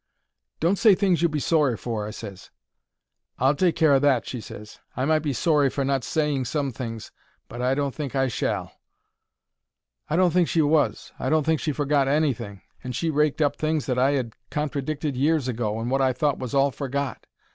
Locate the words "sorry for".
1.39-2.07, 5.31-5.85